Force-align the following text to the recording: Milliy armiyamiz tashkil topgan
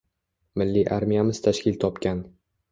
Milliy 0.61 0.87
armiyamiz 0.97 1.43
tashkil 1.49 1.81
topgan 1.87 2.27